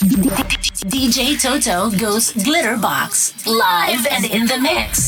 DJ 0.00 1.38
Toto 1.38 1.90
goes 1.90 2.32
Glitterbox 2.32 3.46
live 3.46 4.06
and 4.06 4.24
in 4.24 4.46
the 4.46 4.58
mix. 4.58 5.04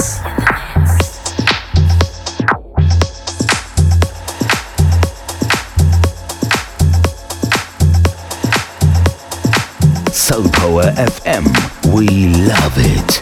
Soul 10.15 10.43
Power 10.51 10.83
FM. 10.93 11.47
We 11.95 12.29
love 12.47 12.75
it. 12.77 13.22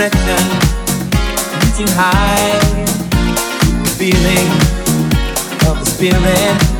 Direction, 0.00 0.44
reaching 1.60 1.92
high. 1.94 2.58
Feeling 3.98 4.48
of 5.68 5.78
the 5.78 5.84
spirit 5.84 6.79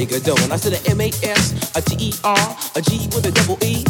Omegadone. 0.00 0.50
I 0.50 0.56
said 0.56 0.72
a 0.72 0.90
M-A-S, 0.90 1.76
a 1.76 1.82
T-E-R, 1.82 2.56
a 2.74 2.80
G 2.80 3.08
with 3.12 3.26
a 3.26 3.32
double 3.32 3.60
E. 3.60 3.84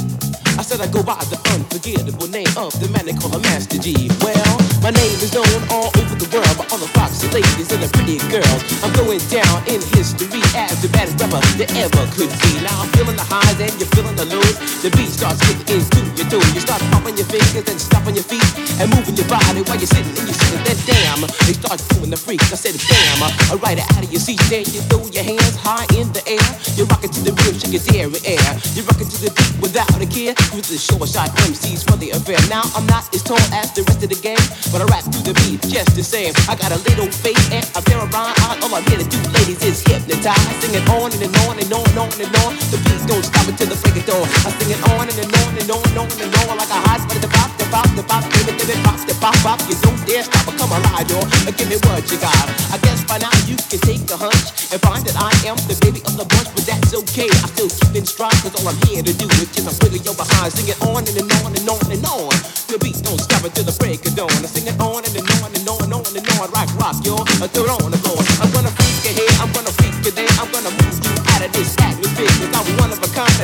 I 0.58 0.62
said 0.62 0.80
I 0.80 0.90
go 0.90 1.02
by 1.02 1.22
the 1.30 1.38
unforgettable 1.54 2.26
name 2.26 2.50
of 2.58 2.74
the 2.82 2.90
man 2.90 3.06
they 3.06 3.14
call 3.14 3.30
a 3.30 3.38
Master 3.38 3.78
Gee. 3.78 4.10
Well, 4.20 4.52
my 4.82 4.90
name 4.90 5.16
is 5.22 5.32
known 5.32 5.46
all 5.70 5.94
over 5.94 6.14
the 6.18 6.26
world 6.34 6.50
by 6.58 6.66
all 6.74 6.82
the 6.82 6.90
foxy 6.98 7.30
ladies 7.30 7.70
and 7.70 7.78
the 7.78 7.88
pretty 7.94 8.18
girls. 8.26 8.60
I'm 8.82 8.90
going 8.98 9.22
down 9.30 9.62
in 9.70 9.78
history 9.94 10.42
as 10.56 10.82
the 10.82 10.88
baddest 10.90 11.20
rapper 11.20 11.40
that 11.58 11.70
ever 11.78 12.02
could 12.14 12.30
be. 12.42 12.50
Now 12.64 12.82
I'm 12.82 12.90
feeling 12.96 13.16
the 13.16 13.26
highs 13.26 13.58
and 13.60 13.72
you're 13.78 13.90
feeling 13.94 14.16
the 14.16 14.26
lows. 14.26 14.56
The 14.82 14.90
beat 14.96 15.10
starts 15.12 15.38
getting 15.46 15.66
into 15.68 16.00
your 16.18 16.26
toe. 16.26 16.42
You 16.54 16.60
start 16.62 16.82
pumping 16.90 17.16
your 17.16 17.28
fingers 17.28 17.66
and 17.68 17.78
stomping 17.78 18.16
your 18.16 18.26
feet 18.26 18.46
and 18.80 18.90
moving 18.90 19.14
your 19.14 19.28
body 19.28 19.62
while 19.66 19.78
you're 19.78 19.90
sitting 19.90 20.10
and 20.10 20.26
you're 20.26 20.40
sitting. 20.40 20.62
Then 20.66 20.78
damn, 20.86 21.20
they 21.46 21.54
start 21.54 21.78
doing 21.94 22.10
the 22.10 22.18
freak. 22.18 22.42
I 22.50 22.58
said 22.58 22.74
damn, 22.76 23.20
I 23.22 23.54
ride 23.62 23.78
it 23.78 23.86
out 23.94 24.02
of 24.02 24.10
your 24.10 24.22
seat. 24.22 24.40
Then 24.50 24.66
you 24.74 24.82
throw 24.90 25.06
your 25.12 25.22
hands 25.22 25.54
high 25.60 25.86
in 25.94 26.10
the 26.10 26.22
air. 26.26 26.48
You're 26.74 26.90
rocking 26.90 27.12
to 27.14 27.20
the 27.22 27.32
rhythm, 27.44 27.60
shake 27.60 27.76
your 27.76 27.84
dairy 27.86 28.20
air. 28.26 28.50
You're 28.74 28.88
rocking 28.88 29.08
to 29.08 29.18
the 29.22 29.30
beat 29.30 29.54
without 29.62 29.92
a 29.94 30.08
care. 30.08 30.34
With 30.56 30.66
the 30.66 30.78
short 30.80 31.08
shot 31.10 31.30
MCs 31.46 31.86
for 31.86 31.96
the 31.96 32.10
affair. 32.16 32.40
Now 32.50 32.66
I'm 32.74 32.86
not 32.86 33.06
as 33.14 33.22
tall 33.22 33.40
as 33.54 33.70
the 33.76 33.86
rest 33.86 34.02
of 34.02 34.10
the 34.10 34.18
game, 34.18 34.42
but 34.74 34.82
I 34.82 34.86
rap 34.90 35.04
to 35.06 35.20
the 35.22 35.34
beat 35.46 35.62
just 35.70 35.94
the 35.94 36.02
same. 36.02 36.34
I 36.50 36.56
got 36.56 36.72
a 36.74 36.80
little 36.88 37.06
face 37.10 37.38
and 37.54 37.64
a 37.78 37.80
pair 37.84 38.00
of 38.00 38.10
rhyme. 38.10 38.34
All 38.64 38.74
I'm 38.74 38.84
to 38.84 39.04
do, 39.04 39.20
ladies, 39.30 39.62
is 39.62 39.82
hypnotize. 39.86 40.39
I'm 40.46 40.56
singing 40.62 40.86
on 40.88 41.12
and, 41.12 41.22
and 41.22 41.36
on 41.44 41.56
and 41.58 41.72
on 41.72 41.84
and 41.84 41.98
on 41.98 42.10
and 42.20 42.34
on. 42.44 42.52
The 42.72 42.78
beat 42.84 43.02
don't 43.08 43.24
stop 43.24 43.46
until 43.48 43.68
the 43.68 43.78
break 43.82 43.96
of 44.00 44.06
dawn. 44.06 44.26
I 44.46 44.50
sing 44.56 44.70
it 44.72 44.80
on 44.94 45.04
and, 45.08 45.18
and 45.18 45.32
on 45.32 45.52
and 45.58 45.70
on 45.70 45.82
and 45.84 45.98
on 45.98 46.08
and 46.08 46.32
on 46.48 46.56
like 46.56 46.72
a 46.72 46.80
hot 46.86 47.00
butter. 47.08 47.22
The 47.22 47.30
pop, 47.30 47.50
the 47.58 47.66
pop, 47.68 47.88
the 47.96 48.04
pop, 48.04 48.24
give 48.32 48.48
it, 48.48 48.56
give 48.56 48.70
it, 48.70 48.80
pop, 48.84 49.00
the 49.04 49.14
pop, 49.20 49.36
pop. 49.42 49.58
You 49.68 49.76
don't 49.82 50.00
dare 50.06 50.24
stop 50.24 50.48
or 50.48 50.54
come 50.56 50.72
alive, 50.72 51.08
y'all. 51.10 51.26
Give 51.60 51.68
me 51.68 51.76
what 51.90 52.06
you 52.08 52.16
got. 52.16 52.32
I 52.72 52.78
guess 52.80 53.04
by 53.04 53.18
now 53.18 53.34
you 53.44 53.56
can 53.68 53.80
take 53.84 54.00
a 54.08 54.16
hunch 54.16 54.72
and 54.72 54.80
find 54.80 55.04
that 55.04 55.16
I 55.18 55.28
am 55.44 55.58
the 55.68 55.76
baby 55.84 56.00
of 56.08 56.16
the 56.16 56.24
bunch, 56.24 56.48
but 56.56 56.64
that's 56.64 56.94
okay. 57.04 57.28
I 57.28 57.46
still 57.52 57.68
keep 57.68 57.92
in 57.98 58.06
stride, 58.06 58.32
cause 58.40 58.54
all 58.56 58.64
I'm 58.70 58.78
here 58.88 59.02
to 59.02 59.12
do 59.12 59.26
is 59.42 59.50
kiss 59.52 59.68
a 59.68 59.74
wiggle 59.82 60.00
your 60.00 60.16
behind. 60.16 60.54
Sing 60.54 60.70
it 60.70 60.78
on 60.80 61.04
and, 61.04 61.16
and 61.18 61.30
on 61.42 61.52
and 61.52 61.66
on 61.68 61.84
and 61.90 62.04
on. 62.06 62.32
The 62.70 62.78
beat 62.80 62.96
don't 63.02 63.20
stop 63.20 63.44
until 63.44 63.66
the 63.66 63.76
break 63.76 64.00
of 64.06 64.14
dawn. 64.16 64.30
I 64.30 64.48
sing 64.48 64.64
it 64.70 64.78
on 64.80 65.04
and, 65.04 65.12
and 65.12 65.28
on 65.42 65.50
and 65.52 65.66
on 65.68 65.82
and 65.84 65.92
on 65.92 66.06
and 66.06 66.26
on. 66.38 66.46
Rock, 66.54 66.70
rock, 66.78 66.96
y'all. 67.04 67.26
I 67.42 67.46
throw 67.50 67.66
it 67.66 67.82
on 67.82 67.90
the 67.90 68.00
floor. 68.00 68.22
I'm 68.40 68.50
gonna 68.54 68.79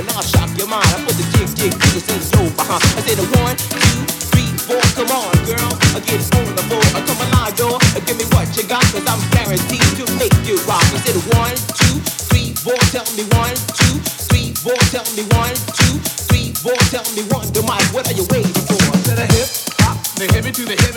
and 0.07 0.17
I'll 0.17 0.23
shock 0.23 0.51
your 0.57 0.69
mind. 0.69 0.87
I 0.95 1.03
put 1.03 1.19
the 1.19 1.27
jig, 1.35 1.51
jig, 1.59 1.75
jig, 1.91 2.05
and 2.15 2.23
soul 2.23 2.51
behind. 2.55 2.83
I 2.95 3.01
said 3.03 3.19
the 3.19 3.27
one, 3.43 3.57
two, 3.59 3.99
three, 4.31 4.51
four. 4.67 4.83
Come 4.95 5.11
on, 5.11 5.35
girl. 5.45 5.71
I 5.95 6.01
get 6.01 6.23
on 6.39 6.47
the 6.55 6.65
floor. 6.71 6.87
I 6.95 7.01
come 7.03 7.21
alive, 7.27 7.55
door. 7.59 7.79
Give 8.07 8.17
me 8.17 8.27
what 8.31 8.47
you 8.55 8.63
got, 8.65 8.87
cause 8.95 9.07
I'm 9.07 9.19
guaranteed 9.35 9.83
to 9.99 10.05
make 10.17 10.35
you 10.47 10.57
rock. 10.65 10.87
I 10.95 10.99
said 11.03 11.19
one, 11.35 11.57
two, 11.75 11.99
three, 12.31 12.55
four. 12.55 12.79
Tell 12.95 13.07
me 13.19 13.27
one, 13.35 13.57
two, 13.75 13.99
three, 14.31 14.55
four. 14.55 14.79
Tell 14.95 15.07
me 15.19 15.27
one, 15.35 15.55
two, 15.75 15.99
three, 16.31 16.55
four. 16.55 16.79
Tell 16.95 17.07
me 17.19 17.27
one. 17.35 17.47
The 17.51 17.63
mic, 17.67 17.85
what 17.91 18.07
are 18.07 18.17
you 18.17 18.27
waiting 18.31 18.55
for? 18.71 18.79
To 18.79 19.13
the 19.19 19.27
hip 19.27 19.49
hop, 19.83 19.99
the 20.15 20.27
hippie 20.31 20.55
to 20.55 20.65
the 20.65 20.77
the 20.77 20.83
hip 20.83 20.95
hip, 20.95 20.96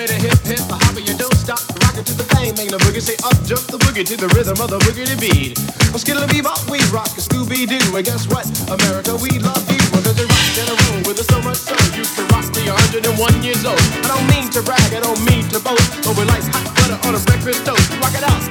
boogie. 2.99 3.01
Say 3.01 3.15
up, 3.23 3.35
jump 3.45 3.63
the 3.67 3.77
boogie 3.77 4.05
to 4.05 4.15
the 4.17 4.27
rhythm 4.35 4.59
of 4.61 4.69
the 4.69 4.79
boogie 4.79 5.07
beat. 5.19 5.57
Well, 5.91 5.99
skittle 5.99 6.27
bebop, 6.27 6.69
we 6.69 6.79
rock 6.91 7.09
a 7.17 7.21
Scooby 7.21 7.67
Doo, 7.67 7.95
and 7.95 8.05
guess 8.05 8.27
what? 8.27 8.45
America, 8.69 9.15
we 9.15 9.39
love 9.39 9.63
you 9.71 9.79
because 9.91 10.17
you 10.19 10.27
rock 10.27 10.57
in 10.59 10.67
a 10.67 10.75
room 10.87 11.03
with 11.07 11.19
us 11.19 11.27
so 11.27 11.41
much 11.41 11.57
so 11.57 11.75
you 11.95 12.03
can 12.03 12.27
rock 12.29 12.45
till 12.53 12.63
you're 12.63 12.75
101 12.75 13.43
years 13.43 13.63
old. 13.65 13.79
I 14.03 14.07
don't 14.11 14.27
mean 14.29 14.49
to 14.51 14.61
brag, 14.61 14.93
I 14.93 14.99
don't 14.99 15.21
mean 15.25 15.47
to 15.49 15.59
boast, 15.59 15.87
but 16.03 16.13
we're 16.17 16.29
like 16.29 16.43
hot 16.51 16.67
butter 16.75 16.99
on 17.07 17.15
a 17.15 17.21
breakfast 17.25 17.65
toast. 17.65 17.89
Rock 17.99 18.13
it 18.13 18.25
out, 18.25 18.43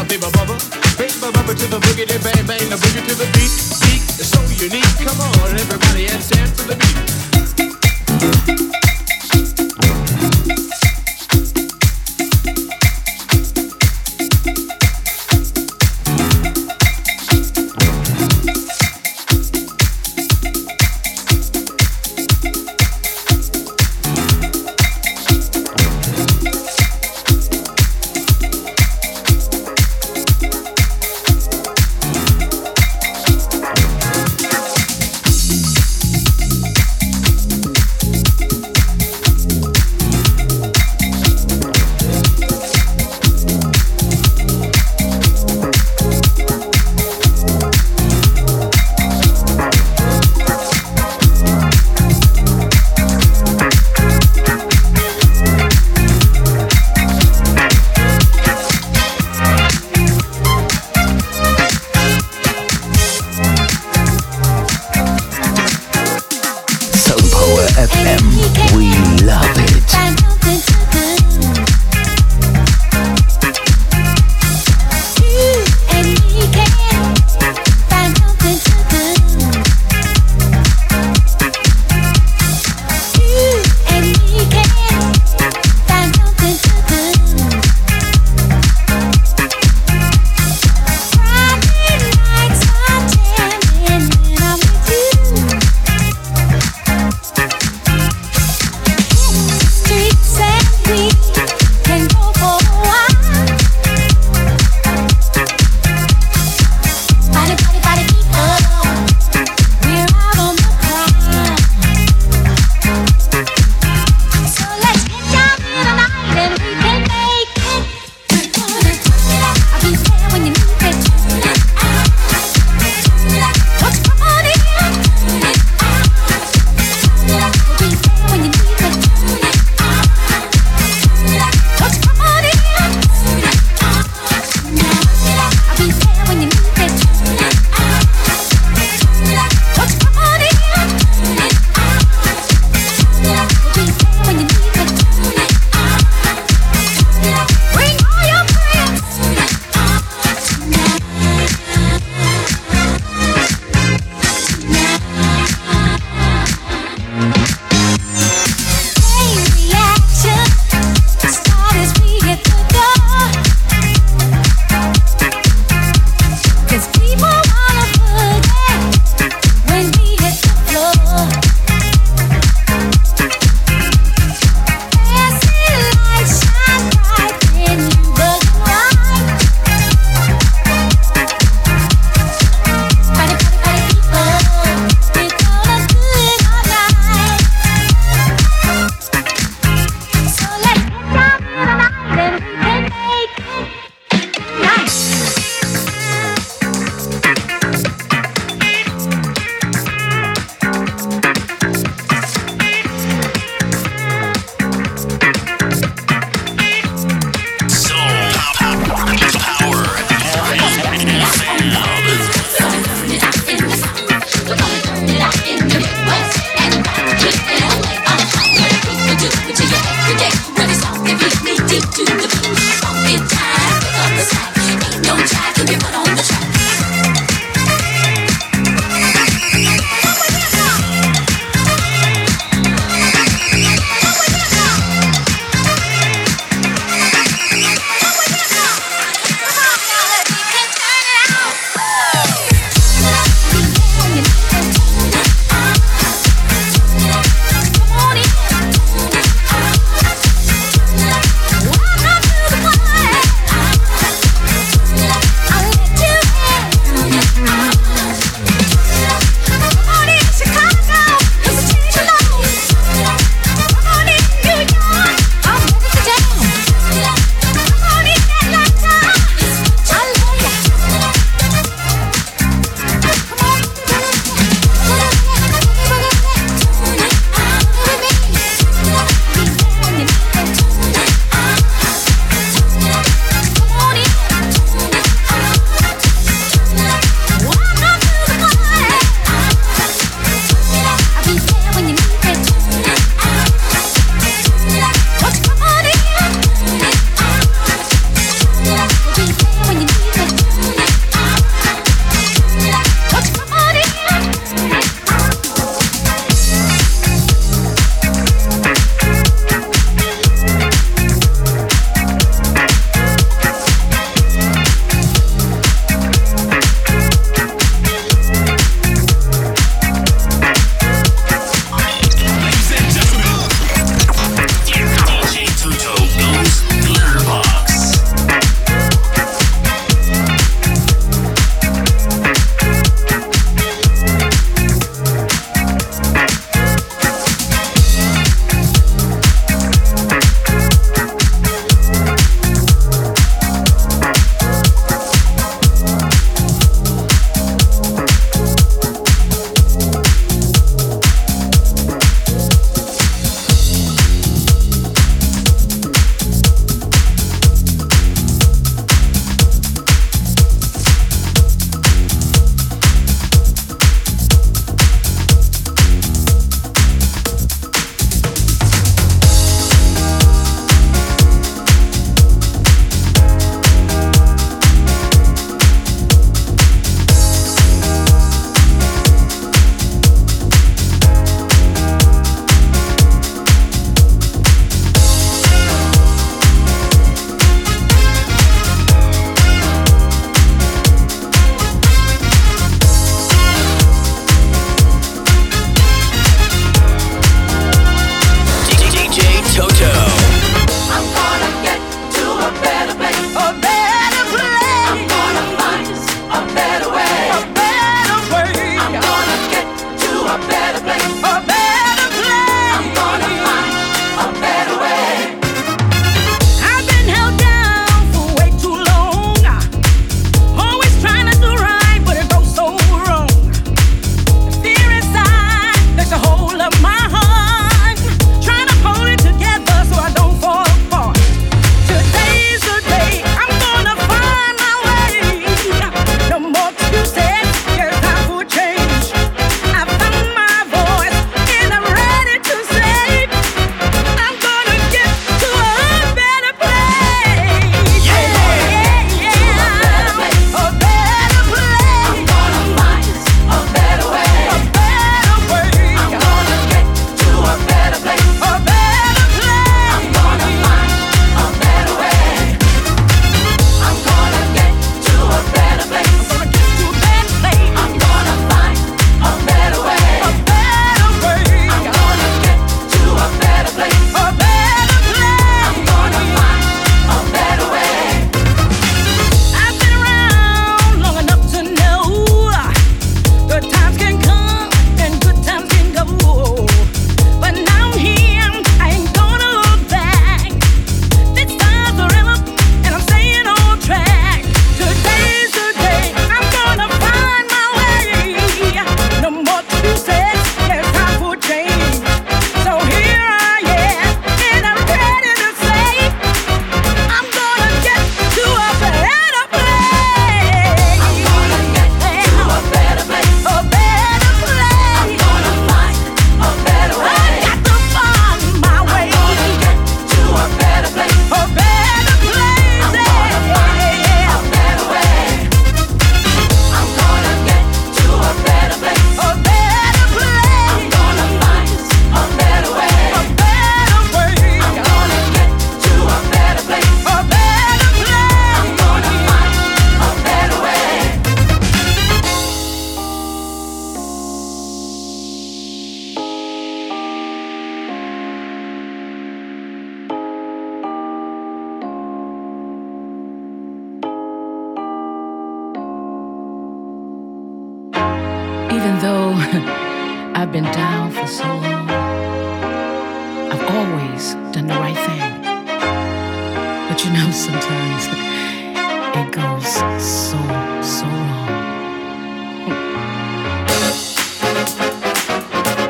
a 0.00 0.04
baby 0.06 0.28
bubba, 0.30 0.56
baby 0.96 1.16
bubba 1.20 1.52
to 1.52 1.66
the 1.66 1.80
boogie, 1.82 2.06
bang 2.22 2.46
bang 2.46 2.66
the 2.70 2.78
boogie 2.78 3.04
to 3.04 3.14
the 3.14 3.28
beat. 3.36 3.52
Beat 3.84 4.02
is 4.20 4.28
so 4.30 4.40
unique. 4.56 4.94
Come 5.02 5.18
on, 5.20 5.50
everybody, 5.52 6.08
and 6.08 6.22
dance 6.30 6.56
to 6.56 6.62
the 6.68 6.76
beat. 6.76 7.05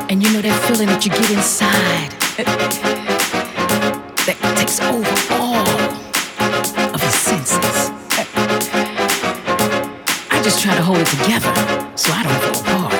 And 0.09 0.23
you 0.23 0.31
know 0.31 0.41
that 0.41 0.57
feeling 0.67 0.87
that 0.87 1.05
you 1.05 1.11
get 1.11 1.29
inside 1.31 2.11
that 4.25 4.37
takes 4.57 4.79
over 4.79 5.15
all 5.33 5.67
of 6.93 7.01
your 7.01 7.11
senses. 7.11 7.91
I 10.31 10.41
just 10.41 10.61
try 10.61 10.75
to 10.75 10.81
hold 10.81 10.99
it 10.99 11.07
together 11.07 11.53
so 11.97 12.13
I 12.13 12.23
don't 12.23 12.39
fall 12.55 12.85
apart. 12.85 12.96